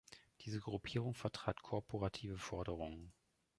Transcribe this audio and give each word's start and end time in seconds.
Diese 0.43 0.59
Gruppierung 0.59 1.13
vertrat 1.13 1.61
korporative 1.61 2.35
Forderungen. 2.39 3.13